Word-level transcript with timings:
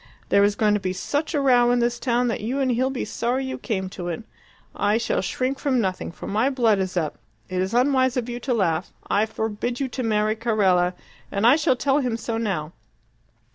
There 0.29 0.43
is 0.43 0.55
going 0.55 0.73
to 0.73 0.79
be 0.79 0.93
such 0.93 1.35
a 1.35 1.39
row 1.39 1.69
in 1.69 1.77
this 1.77 1.99
town 1.99 2.27
that 2.29 2.41
you 2.41 2.59
and 2.59 2.71
he'll 2.71 2.89
be 2.89 3.05
sorry 3.05 3.45
you 3.45 3.59
came 3.59 3.87
to 3.89 4.07
it. 4.07 4.23
I 4.75 4.97
shall 4.97 5.21
shrink 5.21 5.59
from 5.59 5.79
nothing, 5.79 6.11
for 6.11 6.25
my 6.25 6.49
blood 6.49 6.79
is 6.79 6.97
up. 6.97 7.19
It 7.49 7.61
is 7.61 7.75
unwise 7.75 8.17
of 8.17 8.27
you 8.27 8.39
to 8.39 8.51
laugh. 8.55 8.93
I 9.11 9.27
forbid 9.27 9.79
you 9.79 9.87
to 9.89 10.01
marry 10.01 10.35
Carella, 10.35 10.95
and 11.31 11.45
I 11.45 11.55
shall 11.55 11.75
tell 11.75 11.99
him 11.99 12.17
so 12.17 12.39
now." 12.39 12.73